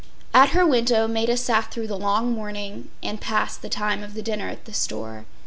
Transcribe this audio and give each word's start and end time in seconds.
”At 0.33 0.49
her 0.49 0.65
window 0.65 1.07
Maida 1.07 1.37
sat 1.37 1.69
through 1.69 1.85
the 1.85 1.95
long 1.95 2.31
morning 2.31 2.89
and 3.03 3.21
past 3.21 3.61
the 3.61 3.69
time 3.69 4.01
of 4.01 4.15
the 4.15 4.23
dinner 4.23 4.49
at 4.49 4.65
the 4.65 4.73
store. 4.73 5.27